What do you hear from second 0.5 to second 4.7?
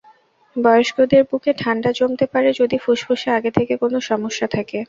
বয়স্কদের বুকে ঠান্ডা জমতে পারে যদি ফুসফুসে আগে থেকে কোনো সমস্যা